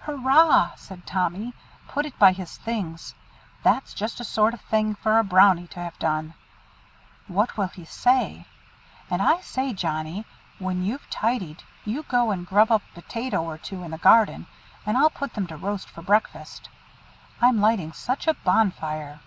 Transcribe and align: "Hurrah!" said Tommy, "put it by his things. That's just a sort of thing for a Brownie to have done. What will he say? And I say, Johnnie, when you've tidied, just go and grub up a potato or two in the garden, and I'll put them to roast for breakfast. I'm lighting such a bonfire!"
"Hurrah!" 0.00 0.72
said 0.74 1.06
Tommy, 1.06 1.54
"put 1.86 2.06
it 2.06 2.18
by 2.18 2.32
his 2.32 2.56
things. 2.56 3.14
That's 3.62 3.94
just 3.94 4.18
a 4.18 4.24
sort 4.24 4.52
of 4.52 4.60
thing 4.62 4.96
for 4.96 5.16
a 5.16 5.22
Brownie 5.22 5.68
to 5.68 5.78
have 5.78 5.96
done. 6.00 6.34
What 7.28 7.56
will 7.56 7.68
he 7.68 7.84
say? 7.84 8.46
And 9.08 9.22
I 9.22 9.40
say, 9.42 9.72
Johnnie, 9.74 10.24
when 10.58 10.82
you've 10.82 11.08
tidied, 11.08 11.62
just 11.84 12.08
go 12.08 12.32
and 12.32 12.44
grub 12.44 12.72
up 12.72 12.82
a 12.90 13.00
potato 13.00 13.44
or 13.44 13.58
two 13.58 13.84
in 13.84 13.92
the 13.92 13.98
garden, 13.98 14.48
and 14.84 14.98
I'll 14.98 15.08
put 15.08 15.34
them 15.34 15.46
to 15.46 15.56
roast 15.56 15.88
for 15.88 16.02
breakfast. 16.02 16.68
I'm 17.40 17.60
lighting 17.60 17.92
such 17.92 18.26
a 18.26 18.34
bonfire!" 18.34 19.20